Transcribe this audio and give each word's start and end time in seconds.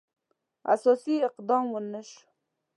اساسي 0.73 1.15
اقدام 1.29 1.65
ونه 1.73 2.01
شو. 2.09 2.21